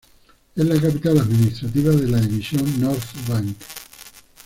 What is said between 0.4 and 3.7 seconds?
Es la capital administrativa de la División North Bank.